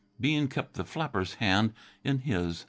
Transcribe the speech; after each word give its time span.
Bean 0.19 0.47
kept 0.47 0.73
the 0.73 0.83
flapper's 0.83 1.35
hand 1.35 1.73
in 2.03 2.17
his. 2.21 2.59